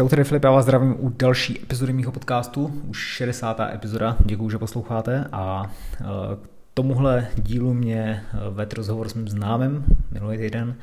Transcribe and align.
Čau, 0.00 0.08
tady 0.08 0.24
Filip, 0.24 0.44
já 0.44 0.50
vás 0.50 0.64
zdravím 0.64 0.96
u 0.98 1.08
další 1.08 1.62
epizody 1.62 1.92
mého 1.92 2.12
podcastu, 2.12 2.82
už 2.88 2.98
60. 2.98 3.60
epizoda, 3.60 4.16
děkuji, 4.24 4.50
že 4.50 4.58
posloucháte 4.58 5.24
a 5.32 5.70
eh, 6.00 6.04
k 6.36 6.48
tomuhle 6.74 7.28
dílu 7.36 7.74
mě 7.74 8.24
eh, 8.34 8.50
vedl 8.50 8.76
rozhovor 8.76 9.08
s 9.08 9.14
mým 9.14 9.28
známým 9.28 9.84
minulý 10.10 10.38
týden. 10.38 10.76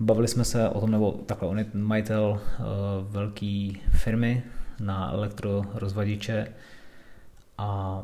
Bavili 0.00 0.28
jsme 0.28 0.44
se 0.44 0.68
o 0.68 0.80
tom, 0.80 0.90
nebo 0.90 1.12
takhle, 1.12 1.48
on 1.48 1.58
je 1.58 1.66
majitel 1.74 2.40
eh, 2.40 2.62
velké 3.10 3.70
firmy 3.90 4.42
na 4.80 5.12
elektrorozvadiče 5.12 6.46
a 7.58 8.02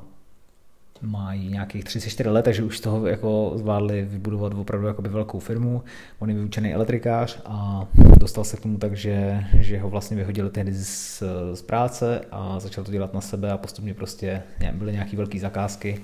mají 1.02 1.48
nějakých 1.48 1.84
34 1.84 2.28
let, 2.28 2.42
takže 2.42 2.62
už 2.62 2.78
z 2.78 2.80
toho 2.80 3.06
jako 3.06 3.52
zvládli 3.54 4.02
vybudovat 4.02 4.54
opravdu 4.54 4.88
velkou 5.00 5.38
firmu. 5.38 5.82
On 6.18 6.30
je 6.30 6.36
vyučený 6.36 6.74
elektrikář 6.74 7.40
a 7.44 7.86
dostal 8.20 8.44
se 8.44 8.56
k 8.56 8.60
tomu 8.60 8.78
tak, 8.78 8.96
že, 8.96 9.44
že 9.60 9.78
ho 9.78 9.90
vlastně 9.90 10.16
vyhodili 10.16 10.50
tehdy 10.50 10.72
z, 10.74 11.22
z 11.54 11.62
práce 11.62 12.20
a 12.30 12.60
začal 12.60 12.84
to 12.84 12.92
dělat 12.92 13.14
na 13.14 13.20
sebe 13.20 13.52
a 13.52 13.58
postupně 13.58 13.94
prostě 13.94 14.42
nevím, 14.60 14.78
byly 14.78 14.92
nějaký 14.92 15.16
velké 15.16 15.38
zakázky, 15.38 16.00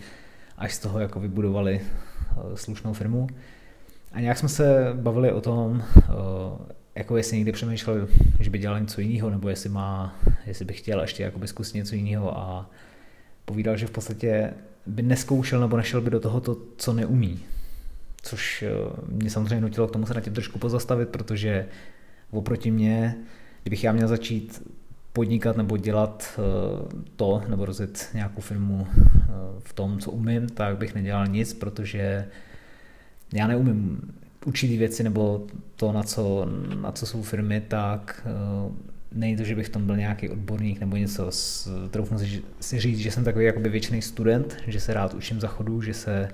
až 0.58 0.74
z 0.74 0.78
toho 0.78 1.00
jako 1.00 1.20
vybudovali 1.20 1.80
eh, 1.80 2.56
slušnou 2.56 2.92
firmu. 2.92 3.26
A 4.12 4.20
nějak 4.20 4.38
jsme 4.38 4.48
se 4.48 4.92
bavili 4.94 5.32
o 5.32 5.40
tom, 5.40 5.82
eh, 5.98 6.02
jako 6.94 7.16
jestli 7.16 7.36
někdy 7.36 7.52
přemýšlel, 7.52 8.08
že 8.40 8.50
by 8.50 8.58
dělal 8.58 8.80
něco 8.80 9.00
jiného, 9.00 9.30
nebo 9.30 9.48
jestli 9.48 9.68
má, 9.68 10.16
jestli 10.46 10.64
by 10.64 10.72
chtěl 10.72 11.00
ještě 11.00 11.32
zkusit 11.44 11.74
něco 11.74 11.94
jiného 11.94 12.38
a 12.38 12.70
povídal, 13.44 13.76
že 13.76 13.86
v 13.86 13.90
podstatě 13.90 14.54
by 14.86 15.02
neskoušel 15.02 15.60
nebo 15.60 15.76
nešel 15.76 16.00
by 16.00 16.10
do 16.10 16.20
toho, 16.20 16.40
to, 16.40 16.56
co 16.76 16.92
neumí. 16.92 17.40
Což 18.22 18.62
eh, 18.62 18.70
mě 19.08 19.30
samozřejmě 19.30 19.60
nutilo 19.60 19.88
k 19.88 19.90
tomu 19.90 20.06
se 20.06 20.14
na 20.14 20.20
tím 20.20 20.32
trošku 20.32 20.58
pozastavit, 20.58 21.08
protože 21.08 21.68
oproti 22.30 22.70
mě, 22.70 23.16
kdybych 23.62 23.84
já 23.84 23.92
měl 23.92 24.08
začít 24.08 24.62
podnikat 25.12 25.56
nebo 25.56 25.76
dělat 25.76 26.38
eh, 26.38 27.02
to, 27.16 27.42
nebo 27.48 27.64
rozjet 27.64 28.08
nějakou 28.14 28.40
firmu 28.40 28.86
eh, 28.86 29.30
v 29.58 29.72
tom, 29.72 29.98
co 29.98 30.10
umím, 30.10 30.48
tak 30.48 30.78
bych 30.78 30.94
nedělal 30.94 31.26
nic, 31.26 31.54
protože 31.54 32.28
já 33.32 33.46
neumím 33.46 34.00
určitý 34.46 34.76
věci 34.76 35.02
nebo 35.02 35.46
to, 35.76 35.92
na 35.92 36.02
co, 36.02 36.48
na 36.80 36.92
co 36.92 37.06
jsou 37.06 37.22
firmy, 37.22 37.60
tak 37.68 38.26
není 39.16 39.36
to, 39.36 39.44
že 39.44 39.54
bych 39.54 39.66
v 39.66 39.70
tom 39.70 39.86
byl 39.86 39.96
nějaký 39.96 40.28
odborník 40.28 40.80
nebo 40.80 40.96
něco, 40.96 41.30
troufnu 41.90 42.18
si 42.60 42.80
říct, 42.80 42.98
že 42.98 43.10
jsem 43.10 43.24
takový 43.24 43.44
jakoby 43.44 43.68
věčný 43.68 44.02
student, 44.02 44.56
že 44.66 44.80
se 44.80 44.94
rád 44.94 45.14
učím 45.14 45.40
za 45.40 45.48
chodu, 45.48 45.82
že 45.82 45.94
se 45.94 46.28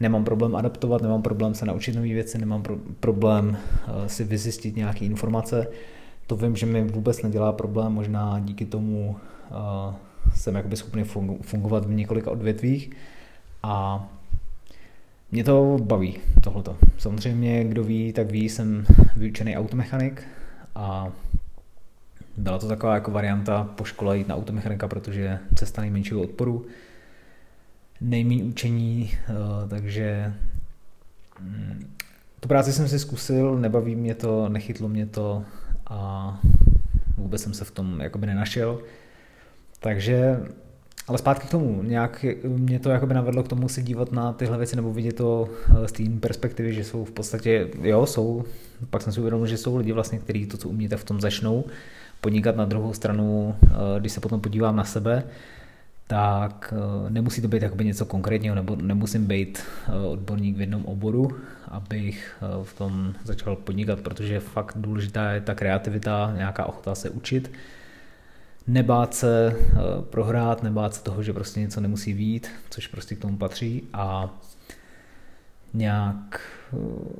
nemám 0.00 0.24
problém 0.24 0.56
adaptovat, 0.56 1.02
nemám 1.02 1.22
problém 1.22 1.54
se 1.54 1.66
naučit 1.66 1.94
nové 1.94 2.08
věci, 2.08 2.38
nemám 2.38 2.62
pro, 2.62 2.76
problém 3.00 3.48
uh, 3.48 4.06
si 4.06 4.24
vyzjistit 4.24 4.76
nějaké 4.76 5.04
informace. 5.04 5.66
To 6.26 6.36
vím, 6.36 6.56
že 6.56 6.66
mi 6.66 6.84
vůbec 6.84 7.22
nedělá 7.22 7.52
problém, 7.52 7.92
možná 7.92 8.38
díky 8.38 8.64
tomu 8.64 9.16
uh, 9.50 9.94
jsem 10.34 10.54
jakoby 10.54 10.76
schopný 10.76 11.04
fungovat 11.42 11.84
v 11.84 11.90
několika 11.90 12.30
odvětvích 12.30 12.90
a 13.62 14.08
mě 15.32 15.44
to 15.44 15.78
baví, 15.82 16.16
tohleto. 16.40 16.76
Samozřejmě, 16.98 17.64
kdo 17.64 17.84
ví, 17.84 18.12
tak 18.12 18.30
ví, 18.30 18.48
jsem 18.48 18.86
vyučený 19.16 19.56
automechanik 19.56 20.22
a 20.74 21.12
byla 22.38 22.58
to 22.58 22.68
taková 22.68 22.94
jako 22.94 23.10
varianta 23.10 23.64
po 23.64 23.84
škole 23.84 24.18
jít 24.18 24.28
na 24.28 24.36
automechanika, 24.36 24.88
protože 24.88 25.38
cesta 25.54 25.80
nejmenšího 25.80 26.22
odporu, 26.22 26.66
nejméně 28.00 28.44
učení, 28.44 29.10
eh, 29.14 29.68
takže 29.68 30.34
mm, 31.40 31.94
tu 32.40 32.48
práci 32.48 32.72
jsem 32.72 32.88
si 32.88 32.98
zkusil, 32.98 33.56
nebaví 33.56 33.96
mě 33.96 34.14
to, 34.14 34.48
nechytlo 34.48 34.88
mě 34.88 35.06
to 35.06 35.44
a 35.86 36.40
vůbec 37.16 37.42
jsem 37.42 37.54
se 37.54 37.64
v 37.64 37.70
tom 37.70 38.00
jakoby 38.00 38.26
nenašel. 38.26 38.78
Takže, 39.80 40.40
ale 41.06 41.18
zpátky 41.18 41.46
k 41.46 41.50
tomu, 41.50 41.82
nějak 41.82 42.24
mě 42.44 42.78
to 42.78 42.90
jakoby 42.90 43.14
navedlo 43.14 43.42
k 43.42 43.48
tomu 43.48 43.68
se 43.68 43.82
dívat 43.82 44.12
na 44.12 44.32
tyhle 44.32 44.58
věci 44.58 44.76
nebo 44.76 44.92
vidět 44.92 45.16
to 45.16 45.48
eh, 45.84 45.88
z 45.88 45.92
té 45.92 46.02
perspektivy, 46.20 46.74
že 46.74 46.84
jsou 46.84 47.04
v 47.04 47.10
podstatě, 47.10 47.68
jo, 47.82 48.06
jsou, 48.06 48.44
pak 48.90 49.02
jsem 49.02 49.12
si 49.12 49.20
uvědomil, 49.20 49.46
že 49.46 49.56
jsou 49.56 49.76
lidi 49.76 49.92
vlastně, 49.92 50.18
kteří 50.18 50.46
to, 50.46 50.56
co 50.56 50.68
umíte, 50.68 50.96
v 50.96 51.04
tom 51.04 51.20
začnou 51.20 51.64
podnikat 52.20 52.56
na 52.56 52.64
druhou 52.64 52.92
stranu, 52.92 53.56
eh, 53.64 54.00
když 54.00 54.12
se 54.12 54.20
potom 54.20 54.40
podívám 54.40 54.76
na 54.76 54.84
sebe, 54.84 55.24
tak 56.06 56.74
eh, 56.76 57.10
nemusí 57.10 57.42
to 57.42 57.48
být 57.48 57.62
jakoby 57.62 57.84
něco 57.84 58.06
konkrétního, 58.06 58.54
nebo 58.54 58.76
nemusím 58.76 59.26
být 59.26 59.58
eh, 59.86 60.06
odborník 60.06 60.56
v 60.56 60.60
jednom 60.60 60.84
oboru, 60.84 61.30
abych 61.68 62.36
v 62.62 62.74
tom 62.74 63.14
začal 63.24 63.56
podnikat, 63.56 64.00
protože 64.00 64.40
fakt 64.40 64.72
důležitá 64.76 65.30
je 65.32 65.40
ta 65.40 65.54
kreativita, 65.54 66.32
nějaká 66.36 66.66
ochota 66.66 66.94
se 66.94 67.10
učit, 67.10 67.50
nebát 68.66 69.14
se 69.14 69.56
prohrát, 70.10 70.62
nebát 70.62 70.94
se 70.94 71.02
toho, 71.02 71.22
že 71.22 71.32
prostě 71.32 71.60
něco 71.60 71.80
nemusí 71.80 72.12
vít, 72.12 72.48
což 72.70 72.86
prostě 72.86 73.14
k 73.14 73.18
tomu 73.18 73.36
patří 73.36 73.82
a 73.92 74.34
nějak 75.74 76.40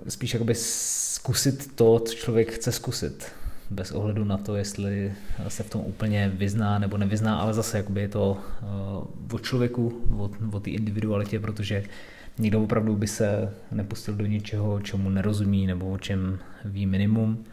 spíš 0.08 0.34
jakoby 0.34 0.54
zkusit 0.54 1.76
to, 1.76 1.98
co 1.98 2.14
člověk 2.14 2.52
chce 2.52 2.72
zkusit 2.72 3.32
bez 3.70 3.92
ohledu 3.92 4.24
na 4.24 4.36
to, 4.36 4.56
jestli 4.56 5.12
se 5.48 5.62
v 5.62 5.70
tom 5.70 5.80
úplně 5.80 6.32
vyzná 6.34 6.78
nebo 6.78 6.96
nevyzná, 6.96 7.38
ale 7.38 7.54
zase 7.54 7.76
jakoby 7.76 8.00
je 8.00 8.08
to 8.08 8.38
uh, 8.62 9.34
o 9.34 9.38
člověku, 9.38 10.02
o, 10.16 10.30
o 10.52 10.60
té 10.60 10.70
individualitě, 10.70 11.40
protože 11.40 11.84
někdo 12.38 12.62
opravdu 12.62 12.96
by 12.96 13.06
se 13.06 13.54
nepustil 13.72 14.14
do 14.14 14.26
něčeho, 14.26 14.80
čemu 14.80 15.10
nerozumí 15.10 15.66
nebo 15.66 15.90
o 15.90 15.98
čem 15.98 16.38
ví 16.64 16.86
minimum. 16.86 17.44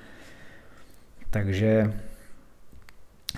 Takže, 1.30 1.94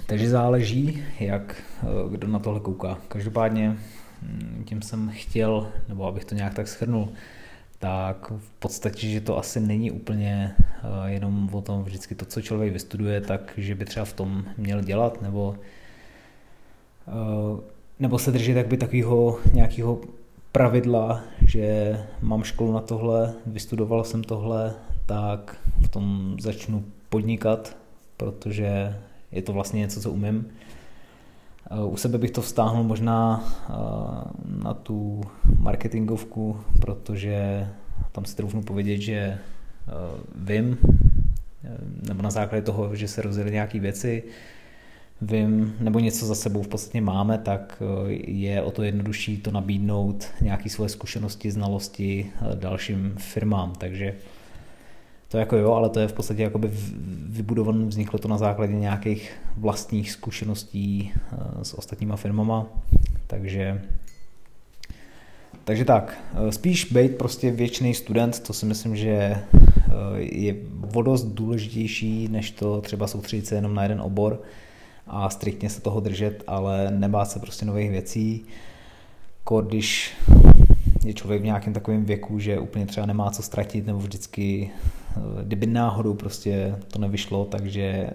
takže 0.05 0.29
záleží, 0.29 1.03
jak 1.19 1.63
uh, 1.83 2.11
kdo 2.11 2.27
na 2.27 2.39
tohle 2.39 2.59
kouká. 2.59 2.97
Každopádně 3.07 3.77
hm, 4.21 4.63
tím 4.65 4.81
jsem 4.81 5.09
chtěl, 5.13 5.71
nebo 5.89 6.07
abych 6.07 6.25
to 6.25 6.35
nějak 6.35 6.53
tak 6.53 6.67
schrnul, 6.67 7.09
tak 7.79 8.31
v 8.37 8.49
podstatě, 8.59 9.07
že 9.07 9.21
to 9.21 9.37
asi 9.37 9.59
není 9.59 9.91
úplně 9.91 10.55
eh, 10.59 11.09
jenom 11.11 11.49
o 11.51 11.61
tom 11.61 11.83
vždycky 11.83 12.15
to, 12.15 12.25
co 12.25 12.41
člověk 12.41 12.73
vystuduje, 12.73 13.21
tak 13.21 13.53
že 13.57 13.75
by 13.75 13.85
třeba 13.85 14.05
v 14.05 14.13
tom 14.13 14.45
měl 14.57 14.81
dělat, 14.81 15.21
nebo, 15.21 15.55
eh, 17.07 17.61
nebo 17.99 18.19
se 18.19 18.31
držet 18.31 18.53
tak 18.53 18.67
by 18.67 18.77
takového 18.77 19.39
nějakého 19.53 20.01
pravidla, 20.51 21.23
že 21.45 21.97
mám 22.21 22.43
školu 22.43 22.73
na 22.73 22.81
tohle, 22.81 23.33
vystudoval 23.45 24.03
jsem 24.03 24.23
tohle, 24.23 24.73
tak 25.05 25.55
v 25.81 25.87
tom 25.87 26.37
začnu 26.39 26.83
podnikat, 27.09 27.77
protože 28.17 28.97
je 29.31 29.41
to 29.41 29.53
vlastně 29.53 29.79
něco, 29.79 30.01
co 30.01 30.11
umím. 30.11 30.47
Eh, 31.71 31.83
u 31.85 31.97
sebe 31.97 32.17
bych 32.17 32.31
to 32.31 32.41
vztáhnul 32.41 32.83
možná 32.83 33.43
eh, 33.69 33.73
na 34.63 34.73
tu 34.73 35.21
marketingovku, 35.59 36.59
protože 36.81 37.67
tam 38.11 38.25
si 38.25 38.35
troufnu 38.35 38.61
povědět, 38.61 38.97
že 38.97 39.15
eh, 39.15 39.39
vím, 40.35 40.77
nebo 42.07 42.21
na 42.21 42.29
základě 42.29 42.61
toho, 42.61 42.95
že 42.95 43.07
se 43.07 43.21
rozjeli 43.21 43.51
nějaké 43.51 43.79
věci, 43.79 44.23
vím, 45.21 45.75
nebo 45.79 45.99
něco 45.99 46.25
za 46.25 46.35
sebou 46.35 46.61
v 46.61 46.67
podstatě 46.67 47.01
máme, 47.01 47.37
tak 47.37 47.83
je 48.27 48.61
o 48.61 48.71
to 48.71 48.83
jednodušší 48.83 49.37
to 49.37 49.51
nabídnout 49.51 50.27
nějaké 50.41 50.69
svoje 50.69 50.89
zkušenosti, 50.89 51.51
znalosti 51.51 52.31
dalším 52.55 53.15
firmám. 53.17 53.73
Takže 53.77 54.15
to 55.27 55.37
jako 55.37 55.57
jo, 55.57 55.73
ale 55.73 55.89
to 55.89 55.99
je 55.99 56.07
v 56.07 56.13
podstatě 56.13 56.43
jakoby 56.43 56.71
vybudované, 57.37 57.85
vzniklo 57.85 58.19
to 58.19 58.27
na 58.27 58.37
základě 58.37 58.73
nějakých 58.73 59.31
vlastních 59.57 60.11
zkušeností 60.11 61.11
eh, 61.15 61.65
s 61.65 61.73
ostatníma 61.73 62.15
firmama, 62.15 62.65
takže 63.27 63.81
takže 65.63 65.85
tak, 65.85 66.17
eh, 66.33 66.51
spíš 66.51 66.85
být 66.85 67.17
prostě 67.17 67.51
věčný 67.51 67.93
student, 67.93 68.39
to 68.39 68.53
si 68.53 68.65
myslím, 68.65 68.95
že 68.95 69.11
eh, 69.11 69.41
je 70.19 70.55
vodost 70.73 71.23
důležitější, 71.23 72.27
než 72.27 72.51
to 72.51 72.81
třeba 72.81 73.07
soustředit 73.07 73.47
se 73.47 73.55
jenom 73.55 73.75
na 73.75 73.83
jeden 73.83 74.01
obor 74.01 74.41
a 75.07 75.29
striktně 75.29 75.69
se 75.69 75.81
toho 75.81 75.99
držet, 75.99 76.43
ale 76.47 76.91
nebát 76.91 77.31
se 77.31 77.39
prostě 77.39 77.65
nových 77.65 77.91
věcí. 77.91 78.45
Když 79.67 80.13
je 81.05 81.13
člověk 81.13 81.41
v 81.41 81.45
nějakém 81.45 81.73
takovém 81.73 82.05
věku, 82.05 82.39
že 82.39 82.59
úplně 82.59 82.85
třeba 82.85 83.05
nemá 83.05 83.31
co 83.31 83.43
ztratit, 83.43 83.87
nebo 83.87 83.99
vždycky, 83.99 84.69
kdyby 85.43 85.65
náhodou 85.65 86.13
prostě 86.13 86.75
to 86.91 86.99
nevyšlo, 86.99 87.45
takže 87.45 88.09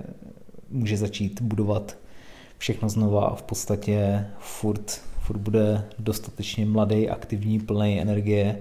může 0.71 0.97
začít 0.97 1.43
budovat 1.43 1.97
všechno 2.59 2.89
znova 2.89 3.27
a 3.27 3.35
v 3.35 3.43
podstatě 3.43 4.27
furt, 4.39 5.01
furt 5.21 5.39
bude 5.39 5.85
dostatečně 5.99 6.67
mladý, 6.67 7.09
aktivní, 7.09 7.61
plný 7.61 8.01
energie 8.01 8.59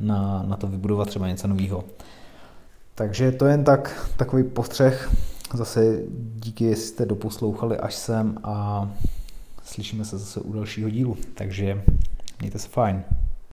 na, 0.00 0.42
na 0.42 0.56
to 0.56 0.66
vybudovat 0.66 1.08
třeba 1.08 1.28
něco 1.28 1.48
nového. 1.48 1.84
Takže 2.94 3.32
to 3.32 3.46
je 3.46 3.52
jen 3.52 3.64
tak, 3.64 4.10
takový 4.16 4.42
postřeh. 4.44 5.14
Zase 5.54 6.02
díky, 6.34 6.64
jestli 6.64 6.86
jste 6.86 7.06
doposlouchali 7.06 7.76
až 7.76 7.94
sem 7.94 8.38
a 8.42 8.88
slyšíme 9.64 10.04
se 10.04 10.18
zase 10.18 10.40
u 10.40 10.52
dalšího 10.52 10.90
dílu. 10.90 11.16
Takže 11.34 11.82
mějte 12.40 12.58
se 12.58 12.68
fajn. 12.68 13.04